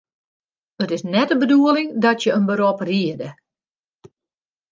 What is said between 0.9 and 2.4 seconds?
is net de bedoeling dat je